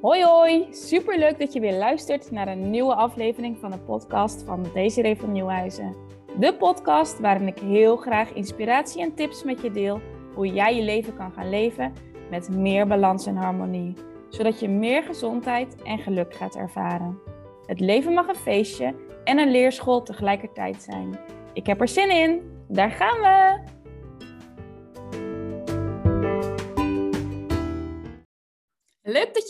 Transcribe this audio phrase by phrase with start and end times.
[0.00, 4.66] Hoi hoi, superleuk dat je weer luistert naar een nieuwe aflevering van de podcast van
[4.74, 5.96] Desiree van Nieuwhuizen.
[6.38, 10.00] De podcast waarin ik heel graag inspiratie en tips met je deel
[10.34, 11.92] hoe jij je leven kan gaan leven
[12.30, 13.94] met meer balans en harmonie,
[14.28, 17.18] zodat je meer gezondheid en geluk gaat ervaren.
[17.66, 18.94] Het leven mag een feestje
[19.24, 21.18] en een leerschool tegelijkertijd zijn.
[21.52, 23.79] Ik heb er zin in, daar gaan we!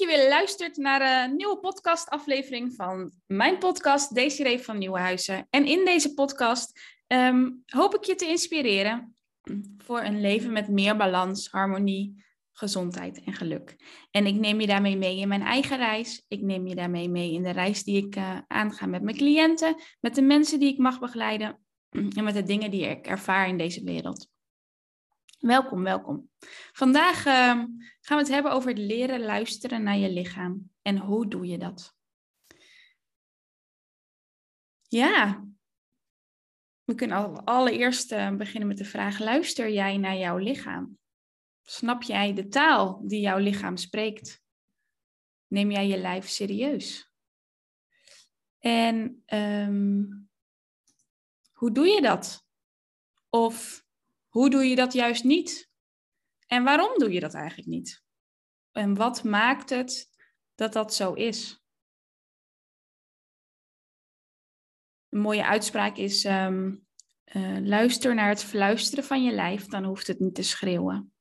[0.00, 5.46] Je weer luistert naar een nieuwe podcastaflevering van mijn podcast Desiree van Nieuwenhuizen.
[5.50, 9.16] En in deze podcast ehm, hoop ik je te inspireren
[9.78, 13.76] voor een leven met meer balans, harmonie, gezondheid en geluk.
[14.10, 16.24] En ik neem je daarmee mee in mijn eigen reis.
[16.28, 19.76] Ik neem je daarmee mee in de reis die ik uh, aanga met mijn cliënten,
[20.00, 21.58] met de mensen die ik mag begeleiden
[21.90, 24.28] en met de dingen die ik ervaar in deze wereld.
[25.40, 26.30] Welkom, welkom.
[26.72, 27.68] Vandaag uh, gaan
[28.08, 30.70] we het hebben over het leren luisteren naar je lichaam.
[30.82, 31.94] En hoe doe je dat?
[34.88, 35.44] Ja,
[36.84, 40.98] we kunnen allereerst uh, beginnen met de vraag: luister jij naar jouw lichaam?
[41.62, 44.42] Snap jij de taal die jouw lichaam spreekt?
[45.46, 47.12] Neem jij je lijf serieus?
[48.58, 50.28] En um,
[51.52, 52.46] hoe doe je dat?
[53.28, 53.88] Of
[54.30, 55.70] hoe doe je dat juist niet?
[56.46, 58.02] En waarom doe je dat eigenlijk niet?
[58.72, 60.08] En wat maakt het
[60.54, 61.64] dat dat zo is?
[65.08, 66.86] Een mooie uitspraak is: um,
[67.24, 71.12] uh, luister naar het fluisteren van je lijf, dan hoeft het niet te schreeuwen.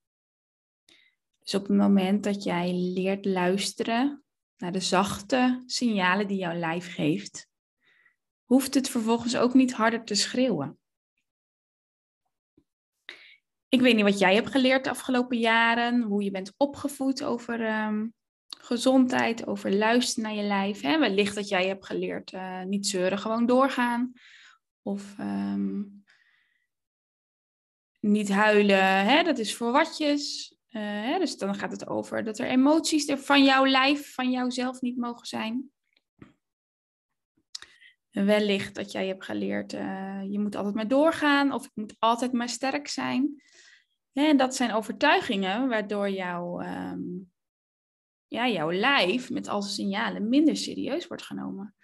[1.39, 4.23] Dus op het moment dat jij leert luisteren
[4.57, 7.47] naar de zachte signalen die jouw lijf geeft,
[8.43, 10.80] hoeft het vervolgens ook niet harder te schreeuwen.
[13.69, 17.83] Ik weet niet wat jij hebt geleerd de afgelopen jaren, hoe je bent opgevoed over
[17.85, 18.13] um,
[18.57, 20.81] gezondheid, over luisteren naar je lijf.
[20.81, 20.99] Hè?
[20.99, 24.13] Wellicht dat jij hebt geleerd uh, niet zeuren, gewoon doorgaan.
[24.81, 26.03] Of um,
[27.99, 29.23] niet huilen, hè?
[29.23, 30.55] dat is voor watjes.
[30.69, 31.19] Uh, hè?
[31.19, 34.97] Dus dan gaat het over dat er emoties er van jouw lijf, van jouzelf niet
[34.97, 35.71] mogen zijn.
[38.11, 42.31] Wellicht dat jij hebt geleerd, uh, je moet altijd maar doorgaan of ik moet altijd
[42.31, 43.43] maar sterk zijn.
[44.14, 47.31] En dat zijn overtuigingen waardoor jouw, um,
[48.27, 51.75] ja, jouw lijf met al zijn signalen minder serieus wordt genomen.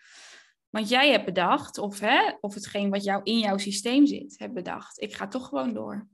[0.69, 4.53] Want jij hebt bedacht, of, hè, of hetgeen wat jou in jouw systeem zit, hebt
[4.53, 6.07] bedacht, ik ga toch gewoon door.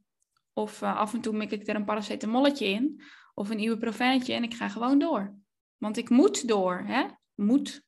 [0.53, 3.01] Of uh, af en toe mik ik er een paracetamolletje in,
[3.33, 5.35] of een ibuprofennetje en ik ga gewoon door.
[5.77, 7.05] Want ik moet door, hè?
[7.33, 7.83] Moet.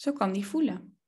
[0.00, 0.98] Zo kan die voelen.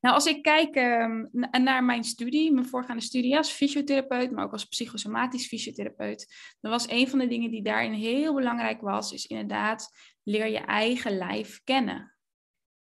[0.00, 4.52] Nou, als ik kijk uh, naar mijn studie, mijn voorgaande studie als fysiotherapeut, maar ook
[4.52, 9.26] als psychosomatisch fysiotherapeut, dan was een van de dingen die daarin heel belangrijk was, is
[9.26, 9.88] inderdaad
[10.22, 12.14] leer je eigen lijf kennen.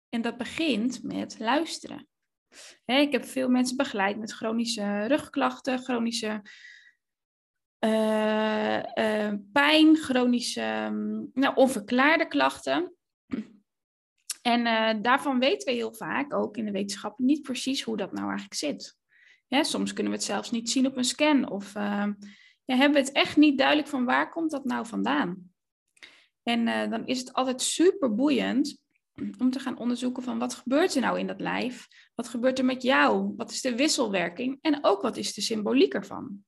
[0.09, 2.09] En dat begint met luisteren.
[2.85, 6.43] ik heb veel mensen begeleid met chronische rugklachten, chronische
[7.81, 12.96] uh, uh, pijn, chronische um, nou, onverklaarde klachten.
[14.47, 18.13] En uh, daarvan weten we heel vaak, ook in de wetenschap, niet precies hoe dat
[18.13, 18.97] nou eigenlijk zit.
[19.49, 21.51] Soms kunnen we het zelfs niet zien op een scan.
[21.51, 22.07] Of uh,
[22.65, 25.53] ja, hebben we het echt niet duidelijk van waar komt dat nou vandaan.
[26.43, 28.83] En uh, dan is het altijd super boeiend
[29.39, 31.87] om te gaan onderzoeken van wat gebeurt er nou in dat lijf?
[32.15, 33.33] Wat gebeurt er met jou?
[33.37, 34.59] Wat is de wisselwerking?
[34.61, 36.45] En ook wat is de symboliek ervan?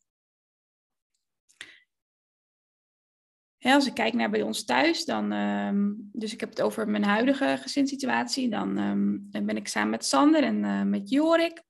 [3.74, 7.04] Als ik kijk naar bij ons thuis, dan, um, dus ik heb het over mijn
[7.04, 11.62] huidige gezinssituatie, dan um, ben ik samen met Sander en uh, met Jorik.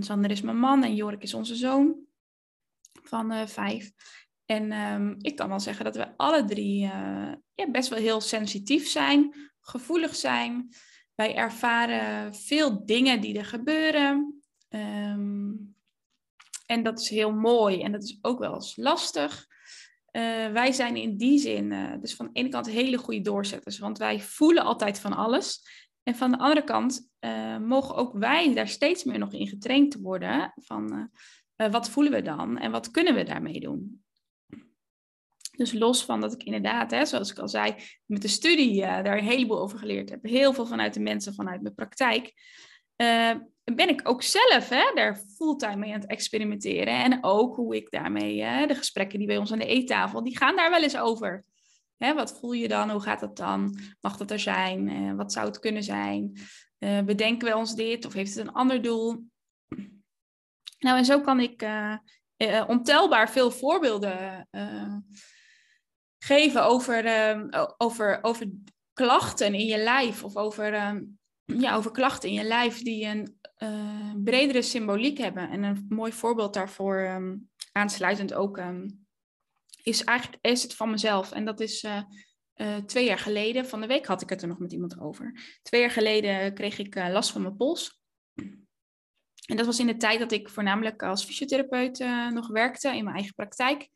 [0.00, 1.96] Sander is mijn man en Jorik is onze zoon
[3.02, 3.92] van uh, vijf.
[4.44, 8.20] En um, ik kan wel zeggen dat we alle drie uh, ja, best wel heel
[8.20, 10.68] sensitief zijn, gevoelig zijn.
[11.14, 14.40] Wij ervaren veel dingen die er gebeuren.
[16.66, 19.46] en dat is heel mooi en dat is ook wel eens lastig.
[20.16, 23.78] Uh, wij zijn in die zin uh, dus van de ene kant hele goede doorzetters,
[23.78, 25.62] want wij voelen altijd van alles.
[26.02, 29.94] En van de andere kant uh, mogen ook wij daar steeds meer nog in getraind
[29.94, 31.10] worden van
[31.56, 34.04] wat voelen we dan en wat kunnen we daarmee doen.
[35.56, 37.74] Dus los van dat ik inderdaad, hè, zoals ik al zei,
[38.04, 41.62] met de studie daar een heleboel over geleerd heb, heel veel vanuit de mensen vanuit
[41.62, 42.32] mijn praktijk,
[43.74, 47.02] ben ik ook zelf hè, daar fulltime mee aan het experimenteren.
[47.02, 50.36] En ook hoe ik daarmee, hè, de gesprekken die bij ons aan de eettafel, die
[50.36, 51.44] gaan daar wel eens over.
[51.96, 52.90] Hè, wat voel je dan?
[52.90, 53.78] Hoe gaat dat dan?
[54.00, 54.88] Mag dat er zijn?
[54.88, 56.38] Uh, wat zou het kunnen zijn?
[56.78, 59.24] Uh, bedenken we ons dit of heeft het een ander doel?
[60.78, 64.48] Nou, en zo kan ik uh, ontelbaar veel voorbeelden
[66.18, 67.04] geven over,
[67.76, 68.50] over, over
[68.92, 71.02] klachten in je lijf of over, ehm,
[71.46, 75.50] ja, over klachten in je lijf die een uh, bredere symboliek hebben.
[75.50, 77.36] En een mooi voorbeeld daarvoor, ehm,
[77.72, 78.60] aansluitend ook,
[79.82, 81.32] is eigenlijk is het van mezelf.
[81.32, 82.02] En dat is uh,
[82.56, 85.58] uh, twee jaar geleden, van de week had ik het er nog met iemand over.
[85.62, 88.00] Twee jaar geleden kreeg ik last van mijn pols.
[89.46, 91.98] En dat was in de tijd dat ik voornamelijk als fysiotherapeut
[92.32, 93.88] nog werkte in mijn eigen praktijk.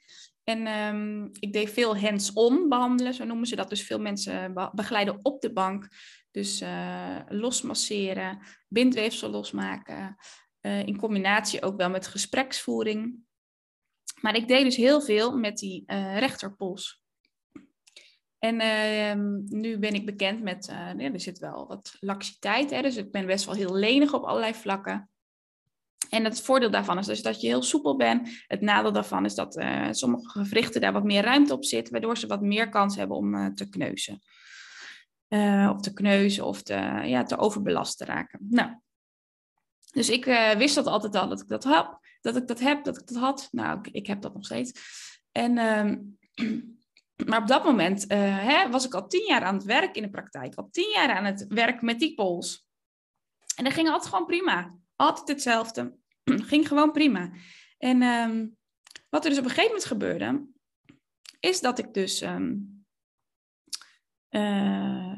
[0.51, 3.69] En um, ik deed veel hands-on behandelen, zo noemen ze dat.
[3.69, 5.89] Dus veel mensen begeleiden op de bank.
[6.31, 8.39] Dus uh, losmasseren,
[8.69, 10.17] bindweefsel losmaken.
[10.61, 13.19] Uh, in combinatie ook wel met gespreksvoering.
[14.21, 17.03] Maar ik deed dus heel veel met die uh, rechterpols.
[18.39, 23.11] En ehm, nu ben ik bekend met, ja, er zit wel wat laxiteit, dus ik
[23.11, 25.11] ben best wel heel lenig op allerlei vlakken.
[26.11, 28.45] En het voordeel daarvan is dus dat je heel soepel bent.
[28.47, 32.19] Het nadeel daarvan is dat uh, sommige gewrichten daar wat meer ruimte op zit, waardoor
[32.19, 34.23] ze wat meer kans hebben om uh, te kneuzen.
[35.29, 36.75] Uh, of te kneuzen of te,
[37.05, 38.47] ja, te overbelast te raken.
[38.49, 38.71] Nou,
[39.93, 40.25] dus ik
[40.59, 43.17] wist dat altijd al dat ik dat heb, dat ik dat heb, dat ik dat
[43.17, 43.49] had.
[43.51, 44.73] Nou, ik, ik heb dat nog steeds.
[45.33, 45.99] En, ehm,
[47.29, 50.11] maar op dat moment hè, was ik al tien jaar aan het werk in de
[50.11, 50.55] praktijk.
[50.55, 52.67] Al tien jaar aan het werk met die pols.
[53.57, 54.75] En dat ging altijd gewoon prima.
[54.97, 56.00] Altijd hetzelfde.
[56.51, 57.31] Ging gewoon prima.
[57.79, 58.47] En ehm,
[59.09, 60.47] wat er dus op een gegeven moment gebeurde,
[61.41, 62.85] is dat ik dus um,
[64.31, 65.17] uh,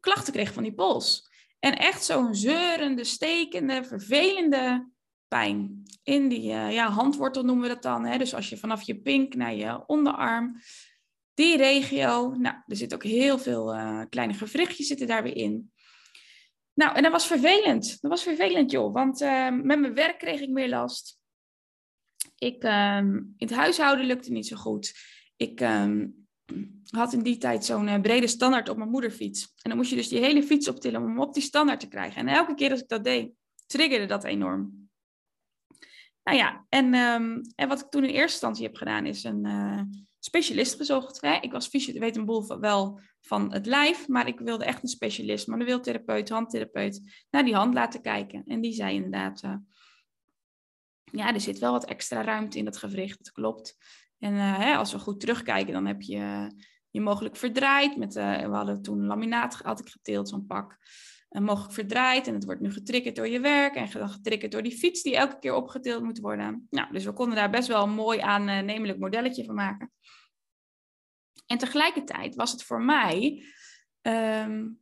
[0.00, 1.30] klachten kreeg van die pols.
[1.58, 4.90] En echt zo'n zeurende, stekende, vervelende
[5.28, 5.82] pijn.
[6.02, 8.04] In die uh, ja, handwortel noemen we dat dan.
[8.04, 8.18] Hè?
[8.18, 10.60] Dus als je vanaf je pink naar je onderarm,
[11.34, 12.34] die regio.
[12.34, 15.72] Nou, er zitten ook heel veel uh, kleine gewrichtjes zitten daar weer in.
[16.76, 18.00] Nou, en dat was vervelend.
[18.00, 18.92] Dat was vervelend, joh.
[18.92, 21.18] Want uh, met mijn werk kreeg ik meer last.
[22.38, 24.92] Ik, in het huishouden lukte niet zo goed.
[25.36, 26.04] Ik uh,
[26.90, 29.42] had in die tijd zo'n uh, brede standaard op mijn moederfiets.
[29.42, 32.20] En dan moest je dus die hele fiets optillen om op die standaard te krijgen.
[32.20, 33.30] En elke keer als ik dat deed,
[33.66, 34.88] triggerde dat enorm.
[36.22, 39.44] Nou ja, en, ehm, en wat ik toen in eerste instantie heb gedaan, is een
[39.44, 39.80] eh,
[40.18, 41.20] specialist gezocht.
[41.20, 41.38] Hè?
[41.40, 44.88] Ik was fysio, weet een boel wel van het lijf, maar ik wilde echt een
[44.88, 48.42] specialist, manueeltherapeut, handtherapeut, naar die hand laten kijken.
[48.46, 49.54] En die zei inderdaad, uh,
[51.04, 53.76] ja, er zit wel wat extra ruimte in dat gewricht, dat klopt.
[54.18, 56.50] En uh, hè, als we goed terugkijken, dan heb je
[56.90, 57.96] je mogelijk verdraaid.
[57.96, 60.76] Met, we hadden toen laminaat had ik geteeld, zo'n pak.
[61.28, 65.02] mogelijk verdraaid en het wordt nu getriggerd door je werk en getriggerd door die fiets
[65.02, 66.66] die elke keer opgetild moet worden.
[66.70, 69.92] Nou, dus we konden daar best wel een mooi aannemelijk modelletje van maken.
[71.46, 73.44] En tegelijkertijd was het voor mij
[74.02, 74.80] um,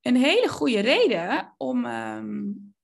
[0.00, 2.74] een hele goede reden om um,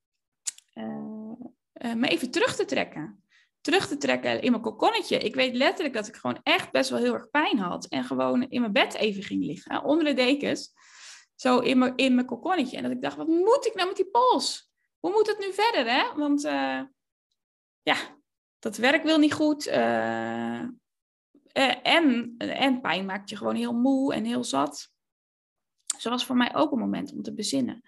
[0.74, 3.24] uh, me even terug te trekken.
[3.60, 5.18] Terug te trekken in mijn kokonnetje.
[5.18, 7.86] Ik weet letterlijk dat ik gewoon echt best wel heel erg pijn had.
[7.86, 10.72] En gewoon in mijn bed even ging liggen, onder de dekens.
[11.34, 12.76] Zo in mijn, in mijn kokonnetje.
[12.76, 14.70] En dat ik dacht, wat moet ik nou met die pols?
[14.98, 16.14] Hoe moet het nu verder, hè?
[16.14, 16.82] Want uh,
[17.82, 17.96] ja,
[18.58, 19.66] dat werk wil niet goed.
[19.66, 20.62] Uh,
[21.52, 24.93] uh, en, pijn maakt je gewoon heel moe en heel zat.
[25.87, 27.82] Dus dat was voor mij ook een moment om te bezinnen.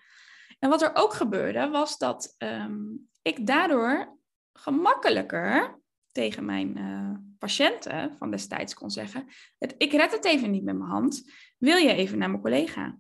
[0.59, 4.19] En wat er ook gebeurde, was dat um, ik daardoor
[4.53, 5.81] gemakkelijker
[6.13, 9.29] tegen mijn uh, patiënten van destijds kon zeggen:
[9.59, 11.33] Ik red het even niet met mijn hand.
[11.59, 12.99] Wil je even naar mijn collega?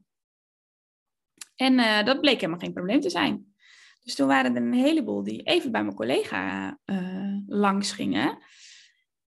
[1.56, 3.54] En uh, dat bleek helemaal geen probleem te zijn.
[4.02, 6.78] Dus toen waren er een heleboel die even bij mijn collega
[7.46, 8.28] langs gingen.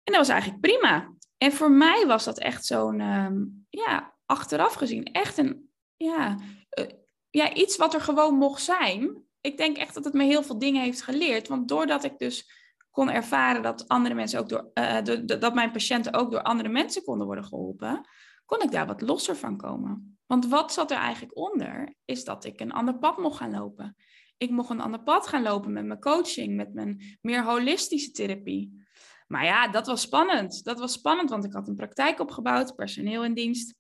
[0.09, 1.18] En dat was eigenlijk prima.
[1.39, 6.39] En voor mij was dat echt zo'n, um, ja, achteraf gezien, echt een, ja,
[6.79, 6.87] uh,
[7.31, 9.23] ja, iets wat er gewoon mocht zijn.
[9.41, 11.49] Ik denk echt dat het me heel veel dingen heeft geleerd.
[11.49, 12.51] Want doordat ik dus
[12.91, 16.43] kon ervaren dat andere mensen ook door, uh, de, de, dat mijn patiënten ook door
[16.43, 18.09] andere mensen konden worden geholpen,
[18.45, 20.19] kon ik daar wat losser van komen.
[20.27, 23.97] Want wat zat er eigenlijk onder, is dat ik een ander pad mocht gaan lopen.
[24.37, 28.87] Ik mocht een ander pad gaan lopen met mijn coaching, met mijn meer holistische therapie.
[29.29, 30.65] Maar ja, dat was spannend.
[30.65, 33.75] Dat was spannend, want ik had een praktijk opgebouwd, personeel in dienst.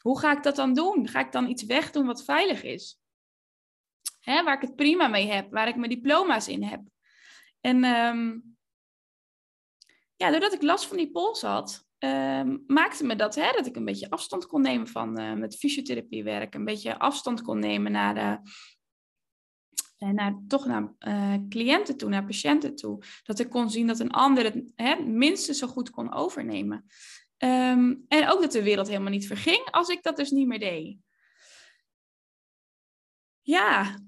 [0.00, 1.08] Hoe ga ik dat dan doen?
[1.08, 2.98] Ga ik dan iets wegdoen wat veilig is?
[4.20, 6.80] Hè, waar ik het prima mee heb, waar ik mijn diploma's in heb.
[7.60, 8.56] En um,
[10.16, 13.76] ja, doordat ik last van die pols had, um, maakte me dat, hè, dat ik
[13.76, 16.54] een beetje afstand kon nemen van uh, met fysiotherapiewerk.
[16.54, 18.50] Een beetje afstand kon nemen naar de
[20.12, 23.02] naar, toch naar uh, cliënten toe, naar patiënten toe.
[23.22, 26.84] Dat ik kon zien dat een ander het hè, minstens zo goed kon overnemen.
[27.38, 30.58] Um, en ook dat de wereld helemaal niet verging als ik dat dus niet meer
[30.58, 30.96] deed.
[33.42, 33.98] Ja.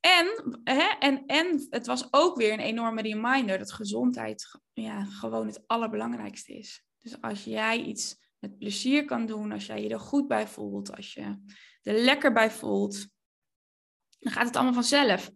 [0.00, 5.46] En, hè, en, en het was ook weer een enorme reminder dat gezondheid ja, gewoon
[5.46, 6.84] het allerbelangrijkste is.
[6.98, 10.96] Dus als jij iets met plezier kan doen, als jij je er goed bij voelt,
[10.96, 11.22] als je
[11.82, 13.06] er lekker bij voelt,
[14.18, 15.30] dan gaat het allemaal vanzelf.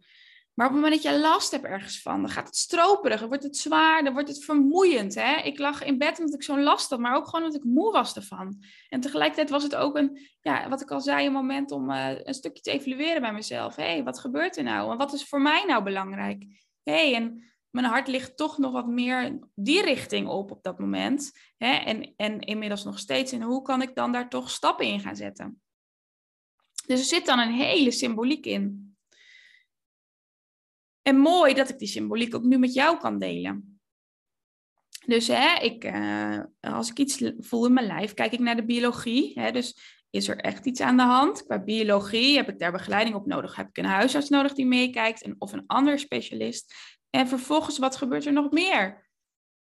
[0.55, 3.29] Maar op het moment dat je last hebt ergens van, dan gaat het stroperig, dan
[3.29, 5.15] wordt het zwaar, dan wordt het vermoeiend.
[5.15, 5.37] Hè?
[5.37, 7.93] Ik lag in bed omdat ik zo'n last had, maar ook gewoon omdat ik moe
[7.93, 8.63] was ervan.
[8.89, 12.11] En tegelijkertijd was het ook een, ja, wat ik al zei, een moment om uh,
[12.23, 13.77] een stukje te evalueren bij mezelf.
[13.77, 14.91] Hé, hey, wat gebeurt er nou?
[14.91, 16.45] En wat is voor mij nou belangrijk?
[16.83, 20.79] Hé, hey, en mijn hart ligt toch nog wat meer die richting op op dat
[20.79, 21.31] moment.
[21.57, 21.73] Hè?
[21.73, 23.33] En, en inmiddels nog steeds.
[23.33, 25.61] En hoe kan ik dan daar toch stappen in gaan zetten?
[26.91, 28.97] Dus er zit dan een hele symboliek in.
[31.03, 33.81] En mooi dat ik die symboliek ook nu met jou kan delen.
[35.07, 38.65] Dus hè, ik, uh, als ik iets voel in mijn lijf, kijk ik naar de
[38.65, 39.41] biologie.
[39.41, 39.79] Hè, dus
[40.11, 41.45] is er echt iets aan de hand?
[41.45, 43.57] Qua biologie heb ik daar begeleiding op nodig.
[43.57, 46.75] Heb ik een huisarts nodig die meekijkt en, of een ander specialist?
[47.11, 49.11] En vervolgens, wat gebeurt er nog meer?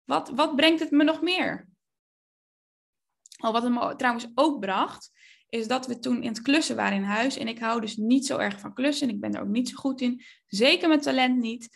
[0.04, 1.68] Wat, wat brengt het me nog meer?
[3.38, 5.12] Al wat het me trouwens ook bracht,
[5.50, 7.38] is dat we toen in het klussen waren in huis.
[7.38, 9.08] En ik hou dus niet zo erg van klussen.
[9.08, 10.24] En ik ben er ook niet zo goed in.
[10.48, 11.70] Zeker met talent niet.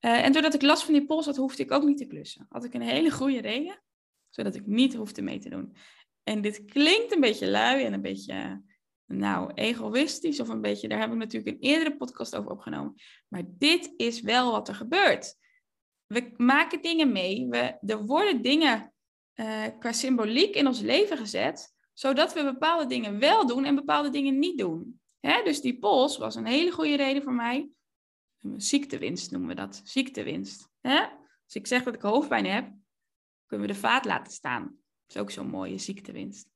[0.00, 2.46] Uh, en doordat ik last van die pols had, hoefde ik ook niet te klussen.
[2.48, 3.82] Had ik een hele goede reden,
[4.30, 5.76] zodat ik niet hoefde mee te doen.
[6.22, 8.62] En dit klinkt een beetje lui en een beetje,
[9.06, 10.40] nou, egoïstisch.
[10.40, 12.94] Of een beetje, daar heb ik natuurlijk een eerdere podcast over opgenomen.
[13.28, 15.34] Maar dit is wel wat er gebeurt.
[16.06, 17.46] We maken dingen mee.
[17.48, 18.92] We, er worden dingen
[19.34, 24.10] uh, qua symboliek in ons leven gezet zodat we bepaalde dingen wel doen en bepaalde
[24.10, 25.00] dingen niet doen.
[25.20, 27.70] Dus die pols was een hele goede reden voor mij.
[28.56, 29.80] Ziektewinst noemen we dat.
[29.84, 30.68] Ziektewinst.
[30.80, 32.72] Als ik zeg dat ik hoofdpijn heb,
[33.46, 34.62] kunnen we de vaat laten staan.
[34.62, 36.48] Dat is ook zo'n mooie ziektewinst.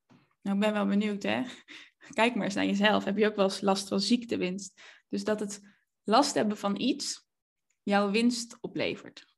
[0.43, 1.43] Nou, ik ben wel benieuwd, hè?
[2.21, 3.05] Kijk maar eens naar jezelf.
[3.05, 4.81] Heb je ook wel eens last van ziektewinst?
[5.09, 5.61] Dus dat het
[6.05, 7.27] last hebben van iets
[7.83, 9.34] jouw winst oplevert.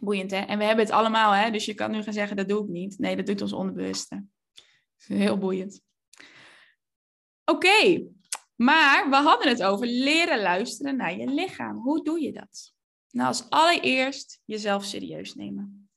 [0.00, 0.38] Boeiend, hè?
[0.38, 1.50] En we hebben het allemaal, hè?
[1.50, 2.98] Dus je kan nu gaan zeggen, dat doe ik niet.
[2.98, 4.24] Nee, dat doet ons onderbewuste.
[4.96, 5.82] heel boeiend.
[7.44, 8.08] Oké,
[8.56, 11.76] maar we hadden het over leren luisteren naar je lichaam.
[11.76, 12.72] Hoe doe je dat?
[13.10, 15.90] Nou, als allereerst jezelf serieus nemen.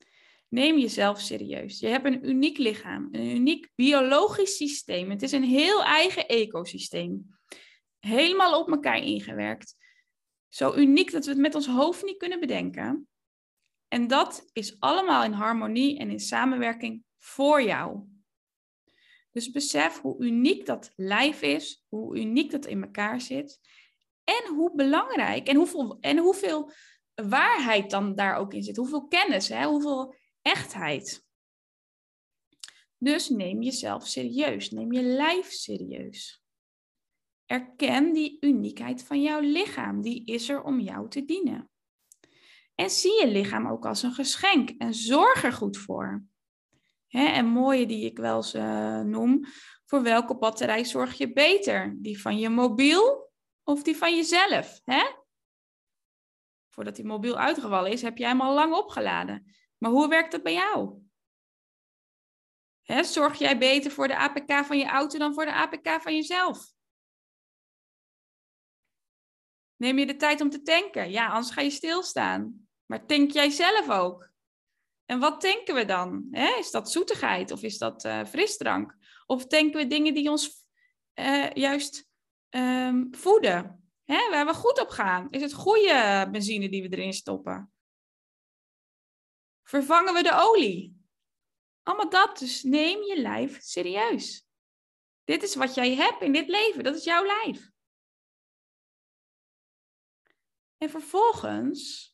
[0.47, 1.79] Neem jezelf serieus.
[1.79, 5.09] Je hebt een uniek lichaam, een uniek biologisch systeem.
[5.09, 7.37] Het is een heel eigen ecosysteem.
[7.99, 9.75] Helemaal op elkaar ingewerkt.
[10.49, 13.07] Zo uniek dat we het met ons hoofd niet kunnen bedenken.
[13.87, 18.03] En dat is allemaal in harmonie en in samenwerking voor jou.
[19.31, 23.59] Dus besef hoe uniek dat lijf is, hoe uniek dat in elkaar zit.
[24.23, 26.71] En hoe belangrijk en hoeveel, en hoeveel
[27.15, 28.77] waarheid dan daar ook in zit.
[28.77, 29.65] Hoeveel kennis, hè?
[29.65, 31.25] hoeveel echtheid.
[32.97, 34.69] Dus neem jezelf serieus.
[34.69, 36.43] Neem je lijf serieus.
[37.45, 40.01] Erken die uniekheid van jouw lichaam.
[40.01, 41.69] Die is er om jou te dienen.
[42.75, 46.23] En zie je lichaam ook als een geschenk en zorg er goed voor.
[47.07, 49.45] Hè, en mooie die ik wel eens uh, noem,
[49.85, 51.95] voor welke batterij zorg je beter?
[51.97, 53.31] Die van je mobiel
[53.63, 54.81] of die van jezelf?
[54.83, 55.03] Hè?
[56.69, 59.55] Voordat die mobiel uitgevallen is, heb jij hem al lang opgeladen.
[59.77, 61.01] Maar hoe werkt dat bij jou?
[62.81, 66.15] Hè, zorg jij beter voor de APK van je auto dan voor de APK van
[66.15, 66.73] jezelf?
[69.75, 71.11] Neem je de tijd om te tanken?
[71.11, 72.62] Ja, anders ga je stilstaan.
[72.93, 74.31] Maar tank jij zelf ook?
[75.05, 76.27] En wat tanken we dan?
[76.31, 78.95] Is dat zoetigheid of is dat uh, frisdrank?
[79.25, 80.67] Of tanken we dingen die ons
[81.15, 82.09] uh, juist
[82.49, 83.91] um, voeden?
[84.03, 84.29] Hè?
[84.29, 85.29] Waar we goed op gaan?
[85.29, 87.73] Is het goede benzine die we erin stoppen?
[89.63, 91.01] Vervangen we de olie?
[91.83, 92.37] Allemaal dat.
[92.37, 94.47] Dus neem je lijf serieus.
[95.23, 96.83] Dit is wat jij hebt in dit leven.
[96.83, 97.71] Dat is jouw lijf.
[100.77, 102.12] En vervolgens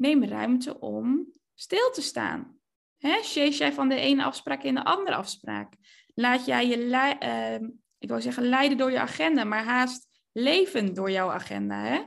[0.00, 2.58] neem ruimte om stil te staan.
[2.98, 3.20] Hè?
[3.32, 5.74] jij van de ene afspraak in de andere afspraak.
[6.14, 6.76] Laat jij je,
[7.22, 11.82] uh, ik wil zeggen, leiden door je agenda, maar haast leven door jouw agenda.
[11.82, 12.04] Hè?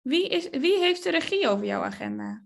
[0.00, 2.44] Wie, is, wie heeft de regie over jouw agenda?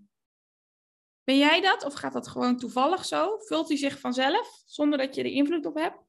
[1.24, 3.38] Ben jij dat of gaat dat gewoon toevallig zo?
[3.38, 6.07] Vult hij zich vanzelf zonder dat je er invloed op hebt?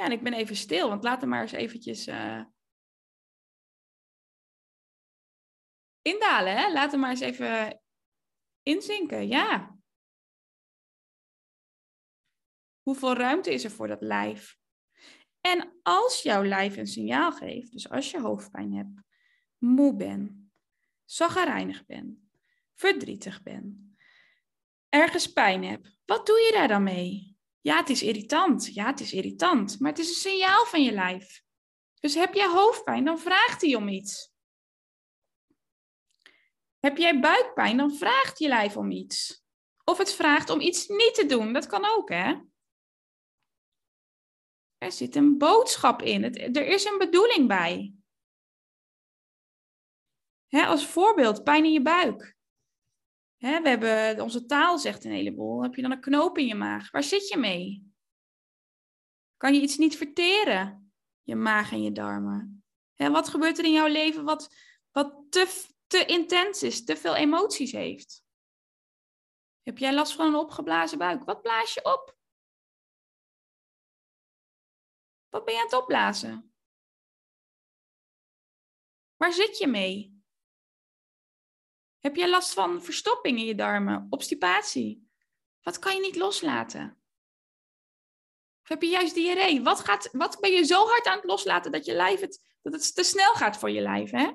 [0.00, 2.44] Ja, en ik ben even stil, want laat hem maar eens eventjes uh,
[6.02, 6.56] indalen.
[6.56, 6.72] Hè?
[6.72, 7.82] Laat hem maar eens even
[8.62, 9.28] inzinken.
[9.28, 9.78] Ja.
[12.82, 14.58] Hoeveel ruimte is er voor dat lijf?
[15.40, 19.00] En als jouw lijf een signaal geeft, dus als je hoofdpijn hebt,
[19.58, 20.32] moe bent,
[21.04, 22.18] zaggerijnig bent,
[22.74, 23.76] verdrietig bent,
[24.88, 27.38] ergens pijn hebt, wat doe je daar dan mee?
[27.60, 28.74] Ja, het is irritant.
[28.74, 29.80] Ja, het is irritant.
[29.80, 31.42] Maar het is een signaal van je lijf.
[32.00, 34.32] Dus heb jij hoofdpijn, dan vraagt hij om iets.
[36.78, 39.44] Heb jij buikpijn, dan vraagt je lijf om iets.
[39.84, 41.52] Of het vraagt om iets niet te doen.
[41.52, 42.34] Dat kan ook, hè?
[44.78, 46.34] Er zit een boodschap in.
[46.56, 47.94] Er is een bedoeling bij.
[50.46, 52.36] Hè, als voorbeeld, pijn in je buik.
[53.40, 55.62] We hebben, onze taal zegt een heleboel.
[55.62, 56.90] Heb je dan een knoop in je maag?
[56.90, 57.92] Waar zit je mee?
[59.36, 60.92] Kan je iets niet verteren?
[61.22, 62.64] Je maag en je darmen.
[62.94, 64.54] Hè, wat gebeurt er in jouw leven wat,
[64.90, 68.24] wat te, te intens is, te veel emoties heeft?
[69.62, 71.24] Heb jij last van een opgeblazen buik?
[71.24, 72.16] Wat blaas je op?
[75.28, 76.54] Wat ben je aan het opblazen?
[79.16, 80.19] Waar zit je mee?
[82.00, 85.08] Heb jij last van verstopping in je darmen, obstipatie?
[85.62, 87.02] Wat kan je niet loslaten?
[88.62, 89.62] Of heb je juist diarree?
[89.62, 92.72] Wat, gaat, wat ben je zo hard aan het loslaten dat je lijf het, dat
[92.72, 94.32] het te snel gaat voor je lijf, hè?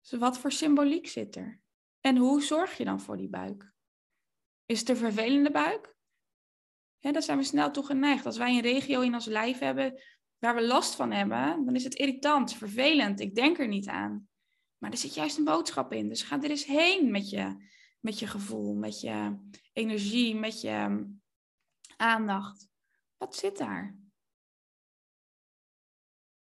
[0.00, 1.60] Dus wat voor symboliek zit er?
[2.00, 3.72] En hoe zorg je dan voor die buik?
[4.66, 5.96] Is het een vervelende buik?
[6.98, 8.26] Ja, daar zijn we snel toe geneigd.
[8.26, 10.02] Als wij een regio in ons lijf hebben
[10.38, 13.20] waar we last van hebben, dan is het irritant, vervelend.
[13.20, 14.28] Ik denk er niet aan.
[14.78, 16.08] Maar er zit juist een boodschap in.
[16.08, 17.56] Dus ga er eens heen met je,
[18.00, 19.38] met je gevoel, met je
[19.72, 21.04] energie, met je ehm,
[21.96, 22.68] aandacht.
[23.16, 23.96] Wat zit daar?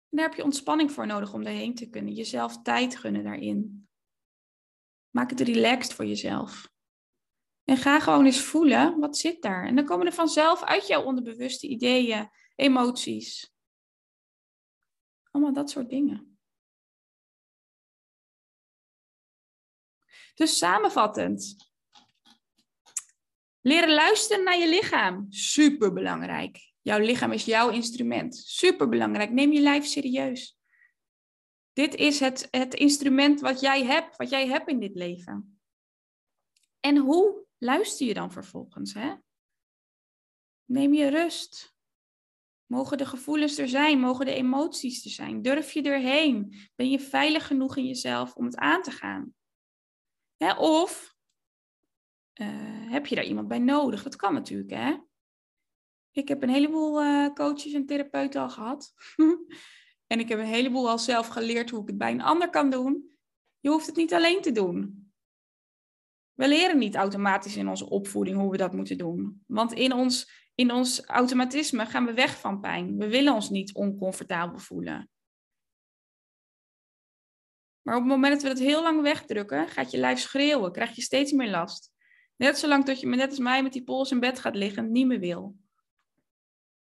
[0.10, 2.14] Daar heb je ontspanning voor nodig om erheen te kunnen.
[2.14, 3.88] Jezelf tijd gunnen daarin.
[5.10, 6.74] Maak het relaxed voor jezelf.
[7.64, 9.66] En ga gewoon eens voelen, wat zit daar?
[9.66, 13.55] En dan komen er vanzelf uit jouw onderbewuste ideeën, emoties,
[15.36, 16.38] allemaal dat soort dingen.
[20.34, 21.56] Dus samenvattend.
[23.62, 25.26] Leren luisteren naar je lichaam.
[25.32, 26.74] Super belangrijk.
[26.82, 28.36] Jouw lichaam is jouw instrument.
[28.36, 29.32] Super belangrijk.
[29.32, 30.60] Neem je lijf serieus.
[31.74, 35.60] Dit is het, het instrument wat jij hebt, wat jij hebt in dit leven.
[36.80, 38.94] En hoe luister je dan vervolgens?
[38.94, 39.16] Hè?
[40.66, 41.75] Neem je rust.
[42.66, 44.00] Mogen de gevoelens er zijn?
[44.00, 45.42] Mogen de emoties er zijn?
[45.42, 46.56] Durf je erheen?
[46.76, 49.34] Ben je veilig genoeg in jezelf om het aan te gaan?
[50.58, 51.16] of
[52.42, 54.04] uh, heb je daar iemand bij nodig?
[54.04, 54.98] Dat kan natuurlijk, hè?
[56.12, 58.94] Ik heb een heleboel uh, coaches en therapeuten al gehad.
[60.12, 62.70] en ik heb een heleboel al zelf geleerd hoe ik het bij een ander kan
[62.70, 63.18] doen.
[63.60, 65.10] Je hoeft het niet alleen te doen.
[66.34, 69.44] We leren niet automatisch in onze opvoeding hoe we dat moeten doen.
[69.48, 72.98] Want in ons in ons automatisme gaan we weg van pijn.
[72.98, 75.10] We willen ons niet oncomfortabel voelen.
[77.82, 80.96] Maar op het moment dat we dat heel lang wegdrukken, gaat je lijf schreeuwen, krijg
[80.96, 81.94] je steeds meer last.
[82.36, 85.08] Net zolang dat je net als mij met die pols in bed gaat liggen, niet
[85.08, 85.56] meer wil.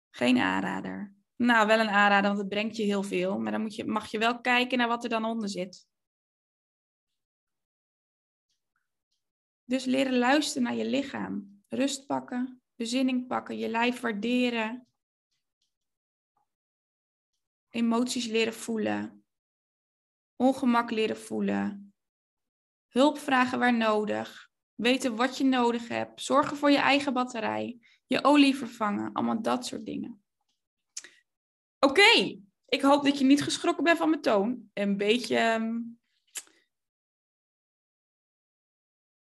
[0.09, 1.13] Geen aanrader.
[1.35, 3.39] Nou, wel een aanrader, want het brengt je heel veel.
[3.39, 5.87] Maar dan moet je, mag je wel kijken naar wat er dan onder zit.
[9.63, 11.63] Dus leren luisteren naar je lichaam.
[11.69, 14.87] Rust pakken, bezinning pakken, je lijf waarderen,
[17.69, 19.25] emoties leren voelen,
[20.35, 21.93] ongemak leren voelen,
[22.87, 28.23] hulp vragen waar nodig, weten wat je nodig hebt, zorgen voor je eigen batterij, je
[28.23, 30.23] olie vervangen, allemaal dat soort dingen.
[31.79, 34.69] Oké, ik hoop dat je niet geschrokken bent van mijn toon.
[34.73, 35.79] Een beetje ehm,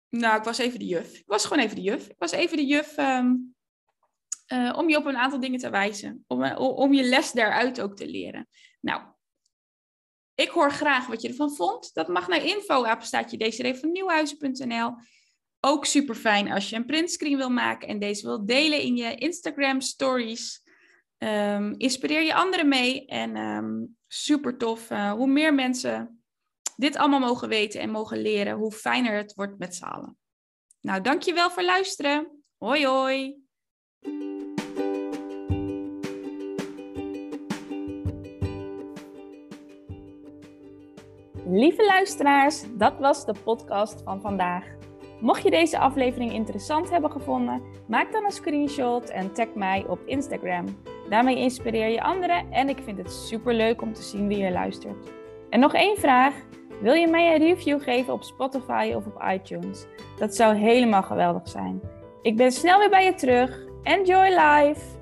[0.09, 1.17] Nou, ik was even de juf.
[1.17, 2.07] Ik was gewoon even de juf.
[2.07, 3.35] Ik was even de juf ehm,
[4.45, 6.23] eh, om je op een aantal dingen te wijzen.
[6.27, 8.47] Om, eh, om je les daaruit ook te leren.
[8.81, 9.01] Nou,
[10.35, 11.93] ik hoor graag wat je ervan vond.
[11.93, 14.93] Dat mag naar info, apenstaatje van nieuwhuizen.nl.
[15.59, 19.15] Ook super fijn als je een printscreen wil maken en deze wil delen in je
[19.15, 20.61] Instagram stories.
[21.17, 24.89] Um, inspireer je anderen mee en um, super tof.
[24.89, 26.18] Uh, hoe meer mensen
[26.79, 30.15] dit allemaal mogen weten en mogen leren, hoe fijner het wordt met z'n.
[30.81, 32.43] Nou, dankjewel voor luisteren.
[32.57, 33.47] Hoi hoi.
[41.45, 44.65] Lieve luisteraars, dat was de podcast van vandaag.
[45.21, 49.99] Mocht je deze aflevering interessant hebben gevonden, maak dan een screenshot en tag mij op
[50.05, 50.65] Instagram.
[51.09, 54.51] Daarmee inspireer je anderen en ik vind het super leuk om te zien wie er
[54.51, 55.07] luistert.
[55.49, 56.33] En nog één vraag.
[56.81, 59.85] Wil je mij een review geven op Spotify of op iTunes?
[60.17, 61.81] Dat zou helemaal geweldig zijn.
[62.21, 63.65] Ik ben snel weer bij je terug.
[63.83, 64.98] Enjoy life!